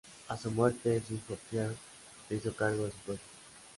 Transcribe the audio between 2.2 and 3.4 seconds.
se hizo cargo de su puesto.